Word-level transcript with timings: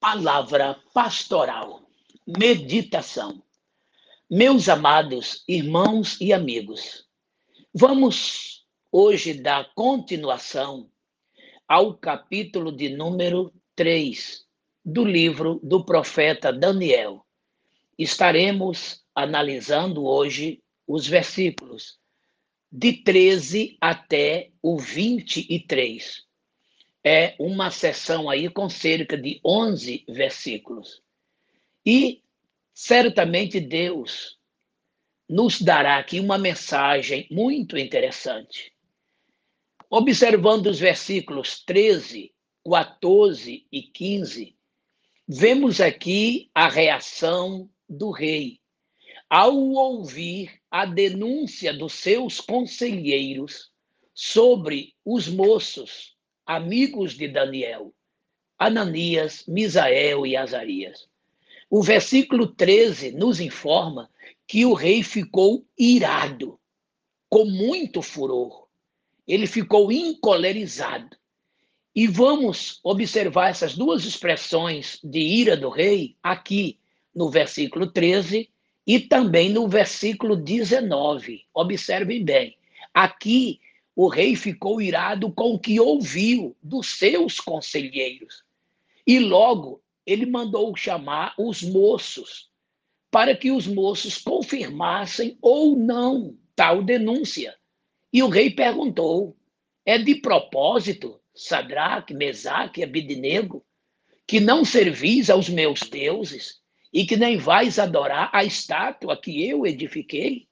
Palavra 0.00 0.80
pastoral. 0.94 1.82
Meditação. 2.26 3.42
Meus 4.30 4.66
amados 4.66 5.44
irmãos 5.46 6.18
e 6.18 6.32
amigos, 6.32 7.06
vamos 7.74 8.64
hoje 8.90 9.34
dar 9.34 9.74
continuação 9.74 10.90
ao 11.68 11.98
capítulo 11.98 12.72
de 12.72 12.88
número 12.88 13.52
3 13.76 14.46
do 14.82 15.04
livro 15.04 15.60
do 15.62 15.84
profeta 15.84 16.50
Daniel. 16.50 17.22
Estaremos 17.98 19.04
analisando 19.14 20.06
hoje 20.06 20.62
os 20.86 21.06
versículos 21.06 21.98
de 22.72 22.94
13 22.94 23.76
até 23.78 24.50
o 24.62 24.78
23 24.78 26.29
é 27.04 27.34
uma 27.38 27.70
sessão 27.70 28.28
aí 28.28 28.48
com 28.48 28.68
cerca 28.68 29.16
de 29.16 29.40
11 29.44 30.04
versículos. 30.08 31.02
E 31.84 32.22
certamente 32.74 33.58
Deus 33.58 34.38
nos 35.28 35.60
dará 35.60 35.96
aqui 35.98 36.20
uma 36.20 36.36
mensagem 36.36 37.26
muito 37.30 37.78
interessante. 37.78 38.72
Observando 39.88 40.66
os 40.66 40.78
versículos 40.78 41.62
13, 41.64 42.32
14 42.64 43.66
e 43.72 43.82
15, 43.82 44.56
vemos 45.26 45.80
aqui 45.80 46.50
a 46.54 46.68
reação 46.68 47.68
do 47.88 48.10
rei 48.10 48.60
ao 49.28 49.56
ouvir 49.56 50.60
a 50.70 50.84
denúncia 50.84 51.72
dos 51.72 51.92
seus 51.94 52.40
conselheiros 52.40 53.70
sobre 54.12 54.94
os 55.04 55.28
moços 55.28 56.16
amigos 56.50 57.14
de 57.14 57.28
Daniel, 57.28 57.94
Ananias, 58.58 59.44
Misael 59.46 60.26
e 60.26 60.36
Azarias. 60.36 61.08
O 61.70 61.80
versículo 61.80 62.48
13 62.48 63.12
nos 63.12 63.38
informa 63.38 64.10
que 64.48 64.66
o 64.66 64.74
rei 64.74 65.04
ficou 65.04 65.64
irado, 65.78 66.58
com 67.28 67.44
muito 67.44 68.02
furor. 68.02 68.66
Ele 69.28 69.46
ficou 69.46 69.92
encolerizado. 69.92 71.16
E 71.94 72.08
vamos 72.08 72.80
observar 72.82 73.50
essas 73.50 73.76
duas 73.76 74.04
expressões 74.04 74.98
de 75.04 75.20
ira 75.20 75.56
do 75.56 75.68
rei 75.68 76.16
aqui 76.20 76.80
no 77.14 77.30
versículo 77.30 77.86
13 77.86 78.50
e 78.84 78.98
também 78.98 79.50
no 79.50 79.68
versículo 79.68 80.34
19. 80.34 81.44
Observem 81.54 82.24
bem. 82.24 82.58
Aqui 82.92 83.60
o 84.02 84.08
rei 84.08 84.34
ficou 84.34 84.80
irado 84.80 85.30
com 85.30 85.52
o 85.52 85.58
que 85.58 85.78
ouviu 85.78 86.56
dos 86.62 86.96
seus 86.96 87.38
conselheiros. 87.38 88.42
E 89.06 89.18
logo 89.18 89.82
ele 90.06 90.24
mandou 90.24 90.74
chamar 90.74 91.34
os 91.38 91.62
moços, 91.62 92.48
para 93.10 93.36
que 93.36 93.50
os 93.50 93.66
moços 93.66 94.16
confirmassem 94.16 95.36
ou 95.42 95.76
não 95.76 96.34
tal 96.56 96.82
denúncia. 96.82 97.54
E 98.10 98.22
o 98.22 98.30
rei 98.30 98.48
perguntou: 98.48 99.36
É 99.84 99.98
de 99.98 100.14
propósito, 100.14 101.20
Sadraque, 101.34 102.14
Mesaque 102.14 102.80
e 102.80 102.84
Abidnego, 102.84 103.62
que 104.26 104.40
não 104.40 104.64
servis 104.64 105.28
aos 105.28 105.50
meus 105.50 105.80
deuses 105.80 106.62
e 106.90 107.04
que 107.04 107.18
nem 107.18 107.36
vais 107.36 107.78
adorar 107.78 108.30
a 108.32 108.46
estátua 108.46 109.14
que 109.14 109.46
eu 109.46 109.66
edifiquei? 109.66 110.48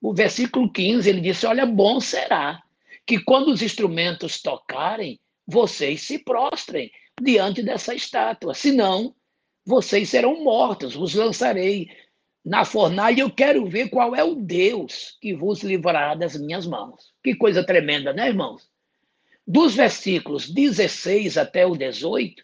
O 0.00 0.14
versículo 0.14 0.70
15, 0.70 1.08
ele 1.08 1.20
disse: 1.20 1.46
Olha, 1.46 1.66
bom 1.66 2.00
será 2.00 2.62
que 3.06 3.18
quando 3.20 3.48
os 3.48 3.62
instrumentos 3.62 4.40
tocarem, 4.40 5.18
vocês 5.46 6.02
se 6.02 6.18
prostrem 6.18 6.90
diante 7.20 7.62
dessa 7.62 7.94
estátua, 7.94 8.54
senão 8.54 9.14
vocês 9.64 10.08
serão 10.08 10.42
mortos, 10.42 10.94
vos 10.94 11.14
lançarei 11.14 11.88
na 12.44 12.64
fornalha. 12.64 13.20
Eu 13.20 13.30
quero 13.30 13.66
ver 13.66 13.88
qual 13.90 14.14
é 14.14 14.22
o 14.22 14.34
Deus 14.34 15.16
que 15.20 15.34
vos 15.34 15.62
livrará 15.62 16.14
das 16.14 16.38
minhas 16.38 16.66
mãos. 16.66 17.12
Que 17.22 17.34
coisa 17.34 17.64
tremenda, 17.64 18.12
né, 18.12 18.28
irmãos? 18.28 18.68
Dos 19.46 19.74
versículos 19.74 20.48
16 20.48 21.38
até 21.38 21.66
o 21.66 21.76
18, 21.76 22.42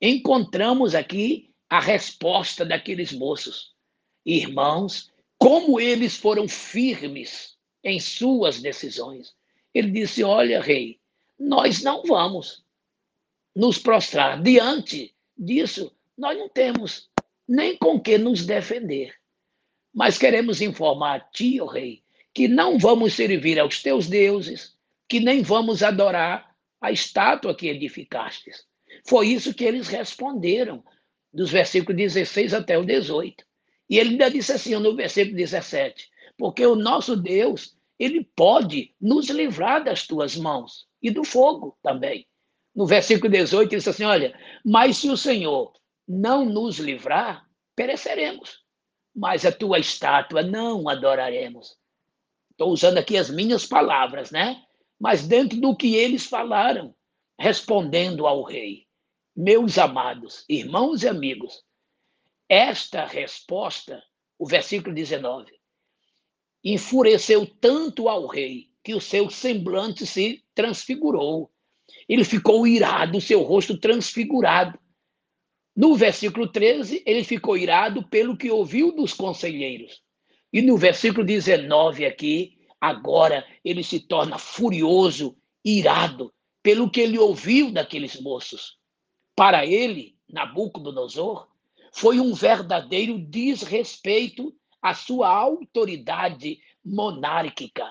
encontramos 0.00 0.94
aqui 0.94 1.50
a 1.68 1.80
resposta 1.80 2.64
daqueles 2.64 3.12
moços. 3.12 3.74
Irmãos, 4.24 5.10
como 5.38 5.80
eles 5.80 6.16
foram 6.16 6.48
firmes 6.48 7.56
em 7.82 8.00
suas 8.00 8.60
decisões. 8.60 9.34
Ele 9.72 9.90
disse: 9.90 10.22
Olha, 10.24 10.60
rei, 10.60 10.98
nós 11.38 11.82
não 11.82 12.02
vamos 12.02 12.64
nos 13.54 13.78
prostrar 13.78 14.42
diante 14.42 15.14
disso. 15.36 15.92
Nós 16.16 16.36
não 16.36 16.48
temos 16.48 17.10
nem 17.46 17.76
com 17.76 18.00
que 18.00 18.18
nos 18.18 18.44
defender. 18.44 19.14
Mas 19.94 20.18
queremos 20.18 20.60
informar 20.60 21.16
a 21.16 21.20
ti, 21.20 21.60
ó 21.60 21.66
rei, 21.66 22.02
que 22.34 22.48
não 22.48 22.78
vamos 22.78 23.14
servir 23.14 23.58
aos 23.58 23.82
teus 23.82 24.08
deuses, 24.08 24.76
que 25.08 25.20
nem 25.20 25.42
vamos 25.42 25.82
adorar 25.82 26.54
a 26.80 26.90
estátua 26.90 27.54
que 27.54 27.68
edificastes. 27.68 28.66
Foi 29.06 29.28
isso 29.28 29.54
que 29.54 29.64
eles 29.64 29.88
responderam, 29.88 30.84
dos 31.32 31.50
versículos 31.50 31.96
16 31.96 32.54
até 32.54 32.78
o 32.78 32.84
18. 32.84 33.44
E 33.88 33.98
ele 33.98 34.10
ainda 34.10 34.30
disse 34.30 34.52
assim 34.52 34.74
no 34.76 34.94
versículo 34.94 35.36
17: 35.36 36.10
Porque 36.36 36.64
o 36.66 36.74
nosso 36.74 37.16
Deus, 37.16 37.76
ele 37.98 38.24
pode 38.36 38.94
nos 39.00 39.28
livrar 39.28 39.84
das 39.84 40.06
tuas 40.06 40.36
mãos 40.36 40.86
e 41.02 41.10
do 41.10 41.24
fogo 41.24 41.78
também. 41.82 42.26
No 42.74 42.86
versículo 42.86 43.30
18, 43.30 43.70
ele 43.70 43.76
disse 43.78 43.90
assim: 43.90 44.04
Olha, 44.04 44.38
mas 44.64 44.98
se 44.98 45.08
o 45.08 45.16
Senhor 45.16 45.72
não 46.06 46.44
nos 46.44 46.78
livrar, 46.78 47.46
pereceremos, 47.74 48.62
mas 49.14 49.46
a 49.46 49.52
tua 49.52 49.78
estátua 49.78 50.42
não 50.42 50.88
adoraremos. 50.88 51.76
Estou 52.50 52.70
usando 52.70 52.98
aqui 52.98 53.16
as 53.16 53.30
minhas 53.30 53.66
palavras, 53.66 54.30
né? 54.30 54.62
Mas 54.98 55.26
dentro 55.26 55.60
do 55.60 55.76
que 55.76 55.94
eles 55.94 56.24
falaram, 56.24 56.94
respondendo 57.38 58.26
ao 58.26 58.42
rei. 58.42 58.86
Meus 59.34 59.76
amados, 59.76 60.44
irmãos 60.48 61.02
e 61.02 61.08
amigos, 61.08 61.62
esta 62.48 63.04
resposta, 63.04 64.02
o 64.38 64.46
versículo 64.46 64.94
19, 64.94 65.52
enfureceu 66.62 67.46
tanto 67.46 68.08
ao 68.08 68.26
rei 68.26 68.70
que 68.82 68.94
o 68.94 69.00
seu 69.00 69.30
semblante 69.30 70.06
se 70.06 70.44
transfigurou. 70.54 71.50
Ele 72.08 72.24
ficou 72.24 72.66
irado, 72.66 73.20
seu 73.20 73.42
rosto 73.42 73.78
transfigurado. 73.78 74.78
No 75.74 75.94
versículo 75.94 76.46
13, 76.46 77.02
ele 77.04 77.24
ficou 77.24 77.56
irado 77.56 78.08
pelo 78.08 78.36
que 78.36 78.50
ouviu 78.50 78.92
dos 78.92 79.12
conselheiros. 79.12 80.02
E 80.52 80.62
no 80.62 80.76
versículo 80.76 81.24
19 81.24 82.06
aqui, 82.06 82.58
agora 82.80 83.46
ele 83.64 83.82
se 83.82 84.00
torna 84.00 84.38
furioso, 84.38 85.36
irado, 85.64 86.32
pelo 86.62 86.90
que 86.90 87.00
ele 87.00 87.18
ouviu 87.18 87.70
daqueles 87.70 88.20
moços. 88.20 88.78
Para 89.34 89.66
ele, 89.66 90.16
Nabucodonosor, 90.28 91.48
foi 91.96 92.20
um 92.20 92.34
verdadeiro 92.34 93.18
desrespeito 93.18 94.54
à 94.82 94.94
sua 94.94 95.30
autoridade 95.30 96.58
monárquica, 96.84 97.90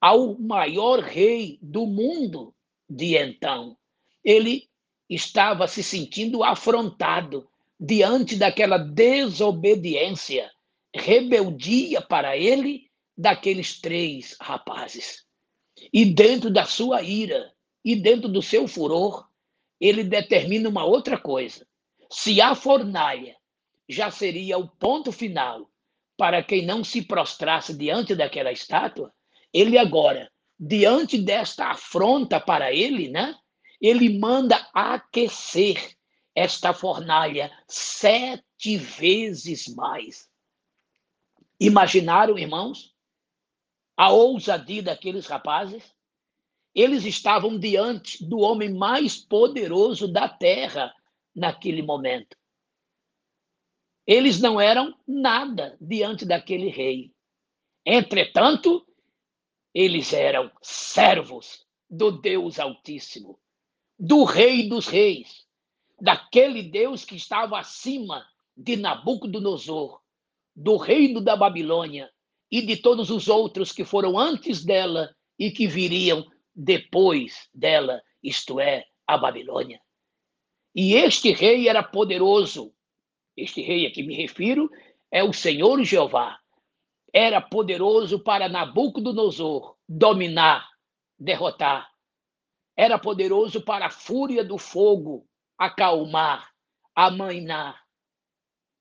ao 0.00 0.38
maior 0.38 1.00
rei 1.00 1.58
do 1.60 1.84
mundo 1.84 2.54
de 2.88 3.16
então. 3.16 3.76
Ele 4.22 4.70
estava 5.10 5.66
se 5.66 5.82
sentindo 5.82 6.44
afrontado 6.44 7.48
diante 7.80 8.36
daquela 8.36 8.78
desobediência, 8.78 10.48
rebeldia 10.94 12.00
para 12.00 12.36
ele 12.36 12.92
daqueles 13.18 13.80
três 13.80 14.36
rapazes. 14.40 15.24
E 15.92 16.04
dentro 16.04 16.48
da 16.48 16.64
sua 16.64 17.02
ira 17.02 17.52
e 17.84 17.96
dentro 17.96 18.28
do 18.28 18.40
seu 18.40 18.68
furor, 18.68 19.28
ele 19.80 20.04
determina 20.04 20.68
uma 20.68 20.84
outra 20.84 21.18
coisa. 21.18 21.66
Se 22.12 22.42
a 22.42 22.54
fornalha 22.54 23.34
já 23.88 24.10
seria 24.10 24.58
o 24.58 24.68
ponto 24.68 25.10
final 25.10 25.70
para 26.14 26.42
quem 26.42 26.66
não 26.66 26.84
se 26.84 27.00
prostrasse 27.00 27.74
diante 27.74 28.14
daquela 28.14 28.52
estátua, 28.52 29.10
ele 29.50 29.78
agora, 29.78 30.30
diante 30.60 31.16
desta 31.16 31.68
afronta 31.68 32.38
para 32.38 32.70
ele, 32.70 33.08
né? 33.08 33.34
Ele 33.80 34.18
manda 34.18 34.56
aquecer 34.74 35.96
esta 36.34 36.74
fornalha 36.74 37.50
sete 37.66 38.76
vezes 38.76 39.74
mais. 39.74 40.28
Imaginaram, 41.58 42.38
irmãos, 42.38 42.94
a 43.96 44.10
ousadia 44.10 44.82
daqueles 44.82 45.26
rapazes? 45.26 45.82
Eles 46.74 47.06
estavam 47.06 47.58
diante 47.58 48.22
do 48.22 48.38
homem 48.40 48.70
mais 48.74 49.16
poderoso 49.16 50.06
da 50.06 50.28
terra 50.28 50.94
naquele 51.34 51.82
momento. 51.82 52.36
Eles 54.06 54.40
não 54.40 54.60
eram 54.60 54.96
nada 55.06 55.76
diante 55.80 56.24
daquele 56.24 56.68
rei. 56.68 57.12
Entretanto, 57.84 58.86
eles 59.74 60.12
eram 60.12 60.50
servos 60.60 61.66
do 61.88 62.10
Deus 62.10 62.58
Altíssimo, 62.58 63.38
do 63.98 64.24
Rei 64.24 64.68
dos 64.68 64.86
Reis, 64.86 65.46
daquele 66.00 66.62
Deus 66.62 67.04
que 67.04 67.16
estava 67.16 67.58
acima 67.58 68.26
de 68.56 68.76
Nabucodonosor, 68.76 70.00
do 70.54 70.76
reino 70.76 71.20
da 71.20 71.36
Babilônia 71.36 72.10
e 72.50 72.60
de 72.60 72.76
todos 72.76 73.10
os 73.10 73.28
outros 73.28 73.72
que 73.72 73.84
foram 73.84 74.18
antes 74.18 74.64
dela 74.64 75.14
e 75.38 75.50
que 75.50 75.66
viriam 75.66 76.26
depois 76.54 77.48
dela, 77.54 78.02
isto 78.22 78.60
é, 78.60 78.84
a 79.06 79.16
Babilônia. 79.16 79.80
E 80.74 80.94
este 80.94 81.32
rei 81.32 81.68
era 81.68 81.82
poderoso. 81.82 82.74
Este 83.36 83.62
rei 83.62 83.86
a 83.86 83.90
que 83.90 84.02
me 84.02 84.14
refiro 84.14 84.70
é 85.10 85.22
o 85.22 85.32
Senhor 85.32 85.82
Jeová. 85.84 86.38
Era 87.12 87.40
poderoso 87.40 88.20
para 88.20 88.48
Nabucodonosor 88.48 89.76
dominar, 89.86 90.66
derrotar. 91.18 91.90
Era 92.74 92.98
poderoso 92.98 93.60
para 93.60 93.86
a 93.86 93.90
fúria 93.90 94.42
do 94.42 94.56
fogo 94.56 95.26
acalmar, 95.58 96.50
amainar. 96.94 97.82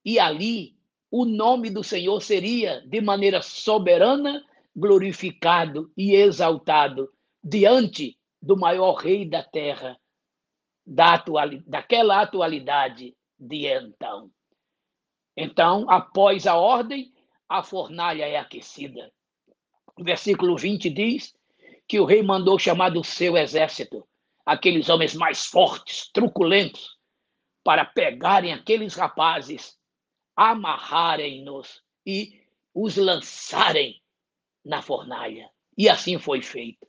E 0.06 0.18
ali 0.18 0.78
o 1.10 1.26
nome 1.26 1.70
do 1.70 1.84
Senhor 1.84 2.22
seria 2.22 2.82
de 2.88 3.02
maneira 3.02 3.42
soberana 3.42 4.44
glorificado 4.74 5.92
e 5.98 6.16
exaltado 6.16 7.12
diante 7.44 8.18
do 8.42 8.58
maior 8.58 8.94
rei 8.94 9.26
da 9.28 9.44
terra, 9.44 10.00
da 10.92 11.24
daquela 11.66 12.22
atualidade 12.22 13.16
de 13.40 13.66
então. 13.66 14.30
Então, 15.38 15.90
após 15.90 16.46
a 16.46 16.58
ordem, 16.58 17.14
a 17.48 17.64
fornalha 17.64 18.28
é 18.28 18.36
aquecida. 18.36 19.10
O 19.98 20.04
versículo 20.04 20.58
20 20.58 20.90
diz 20.90 21.34
que 21.88 21.98
o 21.98 22.04
rei 22.04 22.22
mandou 22.22 22.60
chamar 22.60 22.90
do 22.90 23.06
seu 23.06 23.38
exército 23.38 24.06
aqueles 24.46 24.90
homens 24.90 25.16
mais 25.16 25.46
fortes, 25.46 26.10
truculentos, 26.12 26.98
para 27.64 27.86
pegarem 27.86 28.52
aqueles 28.52 28.94
rapazes, 28.94 29.78
amarrarem-nos 30.36 31.82
e 32.06 32.42
os 32.74 32.98
lançarem 32.98 34.02
na 34.66 34.82
fornalha. 34.82 35.50
E 35.78 35.88
assim 35.88 36.20
foi 36.20 36.42
feito. 36.42 36.86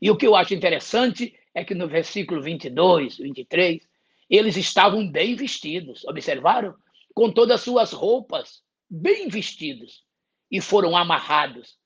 E 0.00 0.10
o 0.12 0.16
que 0.16 0.26
eu 0.26 0.36
acho 0.36 0.54
interessante 0.54 1.36
é 1.54 1.64
que 1.64 1.74
no 1.74 1.88
versículo 1.88 2.42
22, 2.42 3.18
23, 3.18 3.80
eles 4.28 4.56
estavam 4.56 5.10
bem 5.10 5.34
vestidos, 5.34 6.04
observaram? 6.04 6.74
Com 7.14 7.30
todas 7.30 7.56
as 7.56 7.60
suas 7.62 7.92
roupas, 7.92 8.62
bem 8.88 9.28
vestidos, 9.28 10.04
e 10.50 10.60
foram 10.60 10.96
amarrados, 10.96 11.78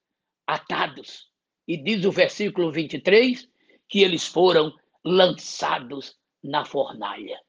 atados. 0.47 1.29
E 1.67 1.77
diz 1.77 2.05
o 2.05 2.13
versículo 2.13 2.71
23 2.71 3.49
que 3.89 4.03
eles 4.03 4.27
foram 4.27 4.73
lançados 5.05 6.17
na 6.43 6.65
fornalha. 6.65 7.41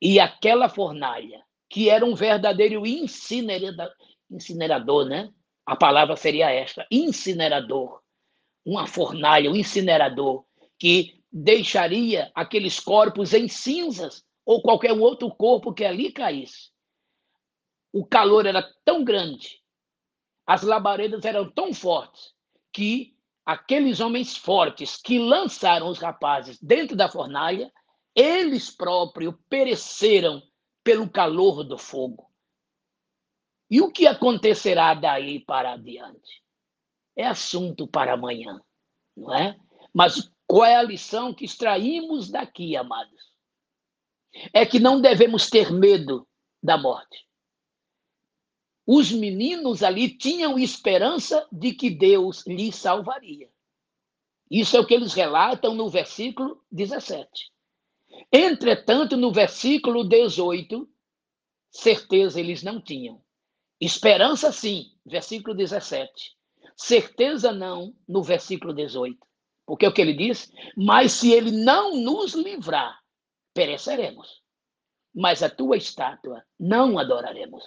E 0.00 0.18
aquela 0.18 0.68
fornalha, 0.68 1.42
que 1.68 1.90
era 1.90 2.04
um 2.04 2.14
verdadeiro 2.14 2.86
incinerador, 2.86 3.92
incinerador, 4.30 5.06
né? 5.06 5.32
A 5.66 5.76
palavra 5.76 6.16
seria 6.16 6.50
esta: 6.50 6.86
incinerador. 6.90 8.00
Uma 8.64 8.86
fornalha, 8.86 9.50
um 9.50 9.56
incinerador, 9.56 10.44
que 10.78 11.19
deixaria 11.32 12.30
aqueles 12.34 12.80
corpos 12.80 13.32
em 13.32 13.48
cinzas 13.48 14.24
ou 14.44 14.62
qualquer 14.62 14.92
outro 14.92 15.30
corpo 15.30 15.72
que 15.72 15.84
ali 15.84 16.12
caísse. 16.12 16.70
O 17.92 18.04
calor 18.06 18.46
era 18.46 18.62
tão 18.84 19.04
grande, 19.04 19.60
as 20.46 20.62
labaredas 20.62 21.24
eram 21.24 21.50
tão 21.50 21.72
fortes, 21.72 22.34
que 22.72 23.16
aqueles 23.44 24.00
homens 24.00 24.36
fortes 24.36 24.96
que 24.96 25.18
lançaram 25.18 25.88
os 25.88 25.98
rapazes 25.98 26.60
dentro 26.60 26.96
da 26.96 27.08
fornalha, 27.08 27.72
eles 28.14 28.70
próprios 28.70 29.34
pereceram 29.48 30.42
pelo 30.82 31.08
calor 31.08 31.62
do 31.64 31.78
fogo. 31.78 32.30
E 33.70 33.80
o 33.80 33.92
que 33.92 34.06
acontecerá 34.06 34.94
daí 34.94 35.38
para 35.38 35.74
adiante? 35.74 36.42
É 37.16 37.26
assunto 37.26 37.86
para 37.86 38.14
amanhã, 38.14 38.60
não 39.16 39.34
é? 39.34 39.56
Mas 39.94 40.30
qual 40.50 40.64
é 40.64 40.76
a 40.76 40.82
lição 40.82 41.32
que 41.32 41.44
extraímos 41.44 42.30
daqui, 42.30 42.76
amados? 42.76 43.32
É 44.52 44.64
que 44.64 44.78
não 44.78 45.00
devemos 45.00 45.48
ter 45.48 45.72
medo 45.72 46.26
da 46.62 46.76
morte 46.76 47.30
os 48.92 49.12
meninos 49.12 49.84
ali 49.84 50.08
tinham 50.08 50.58
esperança 50.58 51.46
de 51.52 51.72
que 51.72 51.88
Deus 51.88 52.44
lhes 52.44 52.74
salvaria. 52.74 53.48
Isso 54.50 54.76
é 54.76 54.80
o 54.80 54.84
que 54.84 54.92
eles 54.92 55.14
relatam 55.14 55.76
no 55.76 55.88
versículo 55.88 56.60
17. 56.72 57.52
Entretanto, 58.32 59.16
no 59.16 59.32
versículo 59.32 60.02
18, 60.02 60.88
certeza 61.70 62.40
eles 62.40 62.64
não 62.64 62.80
tinham. 62.80 63.22
Esperança, 63.80 64.50
sim, 64.50 64.92
versículo 65.06 65.54
17. 65.54 66.36
Certeza, 66.76 67.52
não, 67.52 67.94
no 68.08 68.24
versículo 68.24 68.74
18. 68.74 69.16
Porque 69.70 69.86
é 69.86 69.88
o 69.88 69.92
que 69.92 70.00
ele 70.00 70.14
diz? 70.14 70.52
Mas 70.76 71.12
se 71.12 71.32
ele 71.32 71.52
não 71.52 71.94
nos 71.94 72.34
livrar, 72.34 72.98
pereceremos. 73.54 74.42
Mas 75.14 75.44
a 75.44 75.48
tua 75.48 75.76
estátua 75.76 76.44
não 76.58 76.98
adoraremos. 76.98 77.62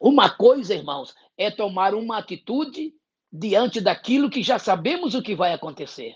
Uma 0.00 0.30
coisa, 0.30 0.74
irmãos, 0.74 1.14
é 1.36 1.50
tomar 1.50 1.94
uma 1.94 2.16
atitude 2.16 2.94
diante 3.30 3.78
daquilo 3.78 4.30
que 4.30 4.42
já 4.42 4.58
sabemos 4.58 5.14
o 5.14 5.20
que 5.20 5.34
vai 5.34 5.52
acontecer. 5.52 6.14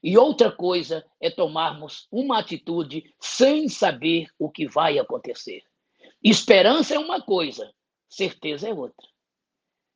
E 0.00 0.16
outra 0.16 0.52
coisa 0.52 1.04
é 1.20 1.28
tomarmos 1.28 2.06
uma 2.08 2.38
atitude 2.38 3.12
sem 3.20 3.68
saber 3.68 4.28
o 4.38 4.48
que 4.48 4.68
vai 4.68 4.96
acontecer. 4.96 5.64
Esperança 6.22 6.94
é 6.94 7.00
uma 7.00 7.20
coisa, 7.20 7.68
certeza 8.08 8.68
é 8.68 8.72
outra. 8.72 9.08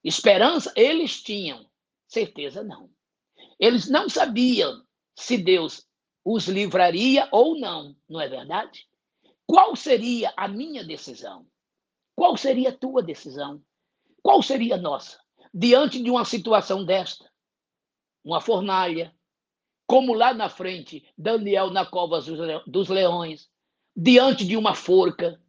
Esperança 0.03 0.73
eles 0.75 1.23
tinham, 1.23 1.65
certeza 2.09 2.65
não. 2.65 2.96
Eles 3.59 3.89
não 3.89 4.09
sabiam 4.09 4.83
se 5.15 5.39
Deus 5.39 5.87
os 6.25 6.49
livraria 6.49 7.29
ou 7.31 7.59
não, 7.59 7.97
não 8.09 8.21
é 8.21 8.29
verdade? 8.29 8.87
Qual 9.47 9.77
seria 9.77 10.33
a 10.37 10.49
minha 10.49 10.85
decisão? 10.85 11.47
Qual 12.15 12.37
seria 12.37 12.71
a 12.71 12.77
tua 12.77 13.03
decisão? 13.03 13.63
Qual 14.23 14.43
seria 14.43 14.75
a 14.75 14.81
nossa? 14.81 15.19
Diante 15.55 16.03
de 16.03 16.11
uma 16.11 16.25
situação 16.25 16.85
desta, 16.85 17.31
uma 18.25 18.41
fornalha, 18.41 19.15
como 19.87 20.13
lá 20.15 20.35
na 20.35 20.49
frente, 20.49 21.09
Daniel 21.17 21.71
na 21.71 21.87
cova 21.87 22.21
dos 22.67 22.89
leões, 22.89 23.49
diante 23.97 24.45
de 24.45 24.57
uma 24.57 24.75
forca, 24.75 25.41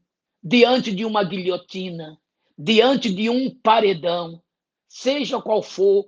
diante 0.44 0.94
de 0.94 1.04
uma 1.04 1.24
guilhotina, 1.24 2.22
diante 2.58 3.12
de 3.12 3.30
um 3.30 3.54
paredão, 3.60 4.42
seja 4.88 5.42
qual 5.42 5.64
for 5.64 6.06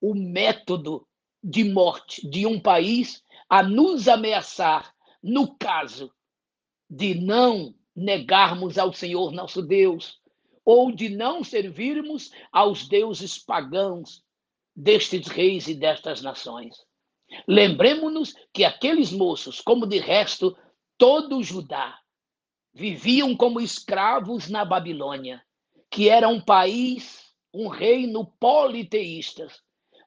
o 0.00 0.14
método 0.14 1.06
de 1.42 1.64
morte 1.64 2.26
de 2.28 2.46
um 2.46 2.60
país 2.60 3.22
a 3.48 3.62
nos 3.62 4.08
ameaçar, 4.08 4.94
no 5.22 5.56
caso 5.56 6.12
de 6.88 7.14
não 7.14 7.74
negarmos 7.94 8.78
ao 8.78 8.92
Senhor 8.92 9.32
nosso 9.32 9.62
Deus, 9.62 10.20
ou 10.64 10.92
de 10.92 11.08
não 11.08 11.42
servirmos 11.42 12.30
aos 12.52 12.86
deuses 12.88 13.38
pagãos 13.38 14.22
destes 14.74 15.26
reis 15.26 15.68
e 15.68 15.74
destas 15.74 16.22
nações. 16.22 16.76
Lembremos-nos 17.46 18.34
que 18.52 18.64
aqueles 18.64 19.10
moços, 19.10 19.60
como 19.60 19.86
de 19.86 19.98
resto 19.98 20.56
todo 20.96 21.42
Judá, 21.42 21.98
viviam 22.74 23.36
como 23.36 23.60
escravos 23.60 24.48
na 24.48 24.64
Babilônia, 24.64 25.42
que 25.90 26.08
era 26.08 26.28
um 26.28 26.40
país, 26.40 27.32
um 27.52 27.68
reino 27.68 28.24
politeístas, 28.38 29.61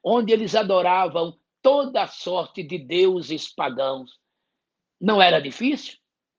onde 0.08 0.32
eles 0.32 0.54
adoravam 0.54 1.36
toda 1.60 2.06
sorte 2.06 2.62
de 2.62 2.78
deuses 2.78 3.52
pagãos. 3.52 4.12
Não 5.00 5.20
era 5.20 5.40
difícil? 5.40 5.96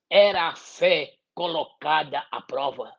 Era 0.10 0.48
a 0.48 0.56
fé 0.56 1.16
colocada 1.34 2.26
à 2.32 2.42
prova. 2.42 2.94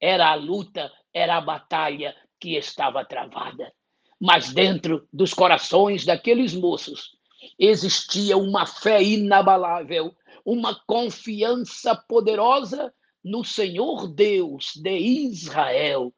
Era 0.00 0.30
a 0.30 0.36
luta, 0.36 0.92
era 1.12 1.36
a 1.36 1.40
batalha 1.40 2.14
que 2.38 2.54
estava 2.54 3.04
travada. 3.04 3.74
Mas 4.20 4.52
dentro 4.52 5.04
dos 5.12 5.34
corações 5.34 6.04
daqueles 6.04 6.54
moços 6.54 7.18
existia 7.58 8.36
uma 8.36 8.66
fé 8.66 9.02
inabalável, 9.02 10.14
uma 10.44 10.80
confiança 10.86 11.92
poderosa 12.08 12.94
no 13.22 13.42
Senhor 13.42 14.06
Deus 14.06 14.74
de 14.76 14.96
Israel, 14.96 16.14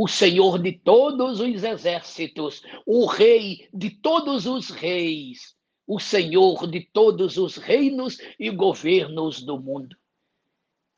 o 0.00 0.06
Senhor 0.06 0.62
de 0.62 0.70
todos 0.70 1.40
os 1.40 1.64
exércitos, 1.64 2.62
o 2.86 3.04
Rei 3.04 3.68
de 3.74 3.90
todos 3.90 4.46
os 4.46 4.70
reis, 4.70 5.56
o 5.84 5.98
Senhor 5.98 6.68
de 6.68 6.82
todos 6.82 7.36
os 7.36 7.56
reinos 7.56 8.16
e 8.38 8.48
governos 8.48 9.42
do 9.42 9.58
mundo. 9.58 9.96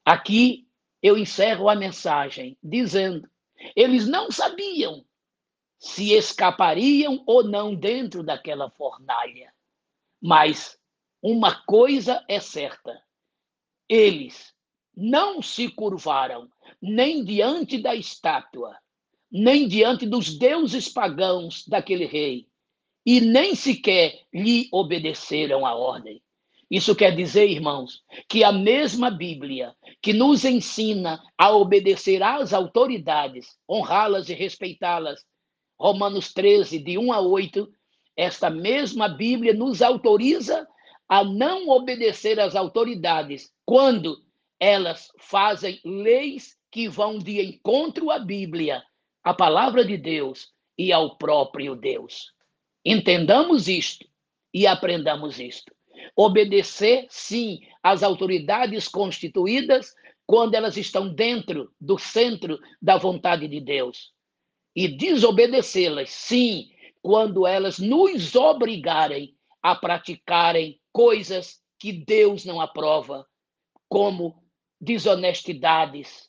Aqui 0.04 0.69
eu 1.02 1.16
encerro 1.16 1.71
a 1.71 1.75
mensagem 1.75 2.59
dizendo: 2.62 3.26
eles 3.75 4.07
não 4.07 4.30
sabiam 4.30 5.02
se 5.78 6.12
escapariam 6.12 7.25
ou 7.26 7.42
não 7.42 7.75
dentro 7.75 8.23
daquela 8.23 8.69
fornalha. 8.69 9.50
Mas 10.21 10.78
uma 11.23 11.62
coisa 11.62 12.23
é 12.28 12.38
certa: 12.38 13.02
eles 13.88 14.54
não 14.95 15.40
se 15.40 15.71
curvaram 15.71 16.52
nem 16.83 17.25
diante 17.25 17.80
da 17.80 17.95
estátua, 17.95 18.76
nem 19.30 19.68
diante 19.68 20.06
dos 20.06 20.37
deuses 20.37 20.88
pagãos 20.88 21.64
daquele 21.66 22.06
rei, 22.06 22.46
e 23.04 23.20
nem 23.20 23.54
sequer 23.54 24.20
lhe 24.32 24.68
obedeceram 24.72 25.64
a 25.64 25.75
ordem. 25.75 26.22
Isso 26.70 26.94
quer 26.94 27.16
dizer, 27.16 27.49
irmãos, 27.49 28.02
que 28.28 28.44
a 28.44 28.52
mesma 28.52 29.10
Bíblia 29.10 29.75
que 30.00 30.12
nos 30.12 30.44
ensina 30.44 31.20
a 31.37 31.50
obedecer 31.50 32.22
às 32.22 32.52
autoridades, 32.52 33.56
honrá-las 33.68 34.28
e 34.28 34.34
respeitá-las, 34.34 35.25
Romanos 35.78 36.32
13, 36.32 36.78
de 36.78 36.96
1 36.96 37.12
a 37.12 37.20
8, 37.20 37.68
esta 38.16 38.50
mesma 38.50 39.08
Bíblia 39.08 39.52
nos 39.52 39.82
autoriza 39.82 40.66
a 41.08 41.25
não 41.25 41.68
obedecer 41.68 42.38
às 42.38 42.54
autoridades 42.54 43.50
quando 43.64 44.22
elas 44.60 45.08
fazem 45.18 45.80
leis 45.84 46.56
que 46.70 46.87
vão 46.87 47.18
de 47.18 47.40
encontro 47.40 48.10
à 48.10 48.18
Bíblia, 48.18 48.80
à 49.30 49.34
palavra 49.34 49.84
de 49.84 49.96
Deus 49.96 50.52
e 50.76 50.92
ao 50.92 51.16
próprio 51.16 51.76
Deus. 51.76 52.32
Entendamos 52.84 53.68
isto 53.68 54.04
e 54.52 54.66
aprendamos 54.66 55.38
isto. 55.38 55.72
Obedecer, 56.16 57.06
sim, 57.08 57.60
às 57.80 58.02
autoridades 58.02 58.88
constituídas 58.88 59.94
quando 60.26 60.54
elas 60.54 60.76
estão 60.76 61.14
dentro 61.14 61.72
do 61.80 61.96
centro 61.96 62.58
da 62.82 62.96
vontade 62.96 63.46
de 63.46 63.60
Deus. 63.60 64.12
E 64.75 64.88
desobedecê-las, 64.88 66.10
sim, 66.10 66.68
quando 67.00 67.46
elas 67.46 67.78
nos 67.78 68.34
obrigarem 68.34 69.37
a 69.62 69.76
praticarem 69.76 70.80
coisas 70.92 71.62
que 71.78 71.92
Deus 71.92 72.44
não 72.44 72.60
aprova, 72.60 73.25
como 73.88 74.42
desonestidades, 74.80 76.28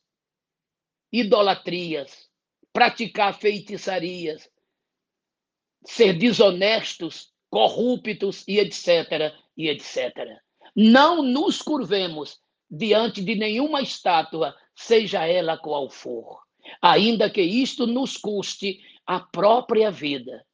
idolatrias, 1.11 2.30
praticar 2.73 3.37
feitiçarias, 3.37 4.49
ser 5.85 6.13
desonestos, 6.13 7.31
corruptos 7.49 8.43
e 8.47 8.59
etc, 8.59 9.33
e 9.57 9.67
etc. 9.67 10.39
Não 10.75 11.21
nos 11.21 11.61
curvemos 11.61 12.39
diante 12.69 13.21
de 13.21 13.35
nenhuma 13.35 13.81
estátua, 13.81 14.55
seja 14.75 15.25
ela 15.25 15.57
qual 15.57 15.89
for, 15.89 16.41
ainda 16.81 17.29
que 17.29 17.41
isto 17.41 17.85
nos 17.85 18.15
custe 18.15 18.79
a 19.05 19.19
própria 19.19 19.91
vida. 19.91 20.45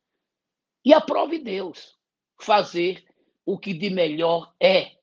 E 0.84 0.94
aprove 0.94 1.38
Deus 1.38 1.96
fazer 2.40 3.06
o 3.46 3.60
que 3.60 3.74
de 3.74 3.90
melhor 3.90 4.54
é 4.60 4.98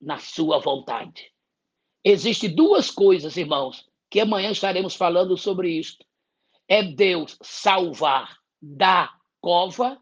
na 0.00 0.18
sua 0.18 0.58
vontade. 0.58 1.32
Existem 2.04 2.54
duas 2.54 2.90
coisas, 2.90 3.36
irmãos, 3.36 3.88
que 4.12 4.20
amanhã 4.20 4.50
estaremos 4.50 4.94
falando 4.94 5.38
sobre 5.38 5.70
isto. 5.70 6.04
É 6.68 6.82
Deus 6.82 7.38
salvar 7.42 8.36
da 8.60 9.10
cova 9.40 9.98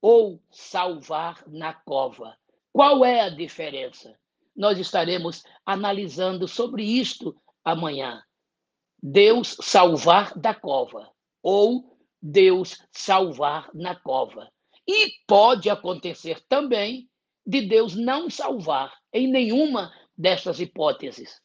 ou 0.00 0.40
salvar 0.48 1.42
na 1.48 1.74
cova. 1.74 2.38
Qual 2.72 3.04
é 3.04 3.22
a 3.22 3.28
diferença? 3.28 4.16
Nós 4.54 4.78
estaremos 4.78 5.42
analisando 5.66 6.46
sobre 6.46 6.84
isto 6.84 7.36
amanhã. 7.64 8.22
Deus 9.02 9.56
salvar 9.60 10.38
da 10.38 10.54
cova 10.54 11.10
ou 11.42 11.98
Deus 12.22 12.80
salvar 12.92 13.70
na 13.74 13.96
cova. 13.96 14.48
E 14.86 15.10
pode 15.26 15.68
acontecer 15.68 16.40
também 16.48 17.10
de 17.44 17.62
Deus 17.62 17.96
não 17.96 18.30
salvar 18.30 18.96
em 19.12 19.26
nenhuma 19.26 19.92
dessas 20.16 20.60
hipóteses. 20.60 21.42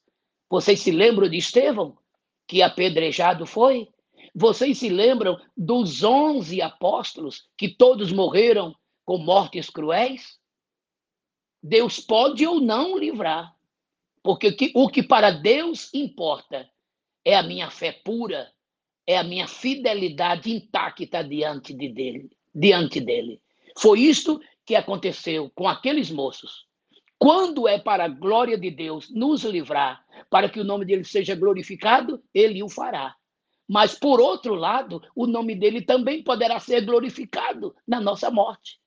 Vocês 0.50 0.80
se 0.80 0.92
lembram 0.92 1.30
de 1.30 1.38
Estevão, 1.38 1.98
que 2.48 2.62
apedrejado 2.62 3.46
foi? 3.46 3.88
Vocês 4.34 4.80
se 4.80 4.90
lembram 4.90 5.40
dos 5.56 6.04
onze 6.04 6.62
apóstolos 6.62 7.48
que 7.58 7.70
todos 7.70 8.12
morreram 8.12 8.76
com 9.06 9.18
mortes 9.18 9.70
cruéis? 9.70 10.40
Deus 11.62 12.00
pode 12.00 12.48
ou 12.48 12.60
não 12.60 12.98
livrar, 12.98 13.54
porque 14.24 14.56
o 14.74 14.90
que 14.90 15.04
para 15.04 15.30
Deus 15.30 15.94
importa 15.94 16.70
é 17.24 17.36
a 17.36 17.44
minha 17.44 17.70
fé 17.70 17.92
pura, 17.92 18.52
é 19.06 19.18
a 19.18 19.24
minha 19.24 19.48
fidelidade 19.48 20.52
intacta 20.52 21.24
diante 21.24 21.74
de 21.74 21.90
dele, 21.90 22.30
diante 22.54 23.00
dele. 23.00 23.42
Foi 23.78 24.00
isto 24.00 24.42
que 24.66 24.76
aconteceu 24.76 25.50
com 25.54 25.68
aqueles 25.68 26.10
moços. 26.10 26.69
Quando 27.20 27.68
é 27.68 27.78
para 27.78 28.06
a 28.06 28.08
glória 28.08 28.58
de 28.58 28.72
Deus 28.72 29.10
nos 29.14 29.44
livrar, 29.44 30.06
para 30.30 30.48
que 30.48 30.58
o 30.58 30.64
nome 30.64 30.86
dele 30.86 31.04
seja 31.04 31.36
glorificado, 31.36 32.24
ele 32.34 32.64
o 32.64 32.70
fará. 32.70 33.14
Mas, 33.68 33.94
por 33.94 34.22
outro 34.22 34.56
lado, 34.56 35.04
o 35.14 35.28
nome 35.28 35.54
dele 35.54 35.82
também 35.82 36.24
poderá 36.24 36.60
ser 36.62 36.86
glorificado 36.86 37.76
na 37.86 38.00
nossa 38.00 38.32
morte. 38.32 38.80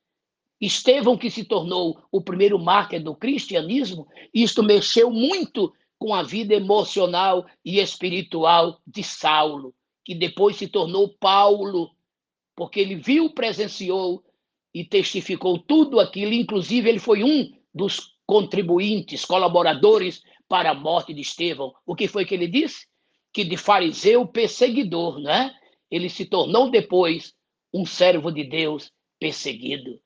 Estevão, 0.59 1.19
que 1.19 1.31
se 1.31 1.45
tornou 1.45 2.03
o 2.11 2.23
primeiro 2.23 2.59
mártir 2.59 3.03
do 3.03 3.15
cristianismo, 3.15 4.09
isto 4.33 4.62
mexeu 4.62 5.11
muito 5.11 5.71
com 5.99 6.15
a 6.15 6.23
vida 6.23 6.55
emocional 6.55 7.47
e 7.65 7.81
espiritual 7.81 8.81
de 8.87 9.05
Saulo, 9.05 9.75
que 10.05 10.15
depois 10.15 10.57
se 10.57 10.67
tornou 10.67 11.09
Paulo, 11.09 11.91
porque 12.57 12.81
ele 12.81 12.97
viu, 12.97 13.31
presenciou 13.31 14.25
e 14.73 14.85
testificou 14.85 15.59
tudo 15.59 16.01
aquilo, 16.01 16.33
inclusive 16.33 16.89
ele 16.89 16.99
foi 16.99 17.23
um 17.23 17.53
dos 17.75 18.12
contribuintes, 18.33 19.27
colaboradores 19.27 20.23
para 20.49 20.71
a 20.71 20.75
morte 20.75 21.12
de 21.12 21.21
Estevão. 21.21 21.71
O 21.85 21.95
que 21.95 22.09
foi 22.09 22.25
que 22.25 22.33
ele 22.33 22.49
disse? 22.49 22.87
Que 23.31 23.45
de 23.45 23.59
fariseu 23.59 24.27
perseguidor, 24.27 25.21
né? 25.21 25.55
Ele 25.91 26.09
se 26.09 26.25
tornou 26.25 26.71
depois 26.71 27.35
um 27.75 27.85
servo 27.85 28.33
de 28.33 28.45
Deus 28.45 28.91
perseguido. 29.21 30.01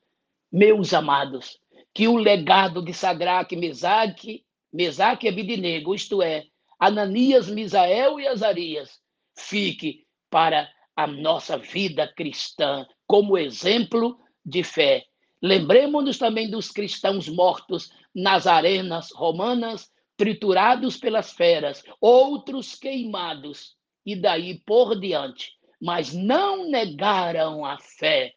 Meus 0.51 0.93
amados, 0.93 1.57
que 1.93 2.09
o 2.09 2.17
legado 2.17 2.83
de 2.83 2.93
Sadraque, 2.93 3.55
Mesaque, 3.55 4.43
Mesaque 4.73 5.25
e 5.25 5.29
Abidinego, 5.29 5.95
isto 5.95 6.21
é, 6.21 6.43
Ananias, 6.77 7.47
Misael 7.47 8.19
e 8.19 8.27
Azarias, 8.27 8.99
fique 9.37 10.05
para 10.29 10.69
a 10.97 11.07
nossa 11.07 11.57
vida 11.57 12.11
cristã 12.13 12.85
como 13.07 13.37
exemplo 13.37 14.19
de 14.45 14.65
fé. 14.65 15.05
Lembremos-nos 15.41 16.17
também 16.17 16.49
dos 16.49 16.71
cristãos 16.71 17.29
mortos 17.29 17.91
nas 18.13 18.47
arenas 18.47 19.11
romanas, 19.11 19.91
triturados 20.15 20.97
pelas 20.97 21.31
feras, 21.31 21.83
outros 22.01 22.73
queimados, 22.75 23.75
e 24.05 24.15
daí 24.15 24.59
por 24.65 24.99
diante. 24.99 25.51
Mas 25.79 26.11
não 26.11 26.67
negaram 26.67 27.63
a 27.63 27.77
fé, 27.77 28.33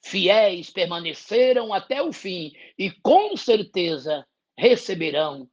fiéis 0.00 0.70
permaneceram 0.70 1.74
até 1.74 2.00
o 2.00 2.12
fim 2.12 2.52
e 2.78 2.90
com 2.90 3.36
certeza 3.36 4.24
receberão 4.56 5.48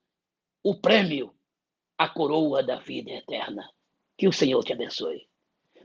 o 0.63 0.75
prêmio, 0.75 1.33
a 1.97 2.07
coroa 2.07 2.61
da 2.61 2.75
vida 2.75 3.09
eterna. 3.09 3.67
Que 4.15 4.27
o 4.27 4.33
Senhor 4.33 4.63
te 4.63 4.73
abençoe. 4.73 5.27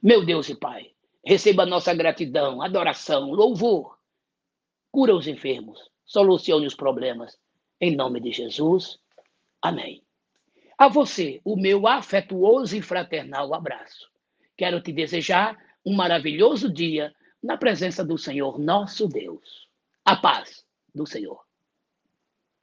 Meu 0.03 0.27
Deus 0.27 0.51
e 0.51 0.55
Pai, 0.55 0.91
receba 1.25 1.65
nossa 1.65 1.95
gratidão, 1.95 2.61
adoração, 2.61 3.31
louvor 3.31 3.96
cura 4.97 5.15
os 5.15 5.26
enfermos, 5.26 5.91
solucione 6.07 6.67
os 6.67 6.75
problemas. 6.75 7.38
Em 7.79 7.95
nome 7.95 8.19
de 8.19 8.33
Jesus. 8.33 8.99
Amém. 9.61 10.03
A 10.79 10.88
você, 10.88 11.38
o 11.45 11.55
meu 11.55 11.87
afetuoso 11.87 12.75
e 12.75 12.81
fraternal 12.81 13.53
abraço. 13.53 14.11
Quero 14.57 14.81
te 14.81 14.95
desejar 14.95 15.55
um 15.85 15.95
maravilhoso 15.95 16.73
dia 16.73 17.15
na 17.43 17.59
presença 17.59 18.03
do 18.03 18.17
Senhor 18.17 18.59
nosso 18.59 19.07
Deus. 19.07 19.69
A 20.03 20.17
paz 20.17 20.65
do 20.95 21.07
Senhor. 21.07 21.46